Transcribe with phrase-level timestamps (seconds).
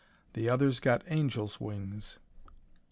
[0.33, 2.17] The others got angels' wings."